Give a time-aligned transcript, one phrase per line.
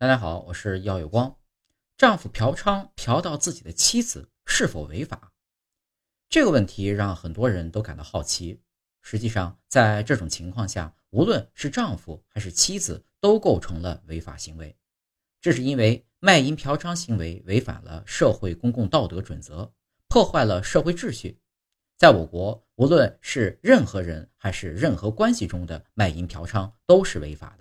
[0.00, 1.36] 大家好，我是耀有光。
[1.98, 5.34] 丈夫嫖娼，嫖到自己的妻子是否违法？
[6.30, 8.62] 这个问题让很多人都感到好奇。
[9.02, 14.74] 实际上在这种情况下，无论是丈夫还是妻子都构成了违法行为。
[15.38, 19.70] 这是因为卖淫嫖娼行为违反了社会公共道德准则，
[20.08, 21.38] 破坏了社会秩序。
[21.98, 27.59] 在我国，无论是任何人还是任何关系中的卖淫嫖娼都是违法的。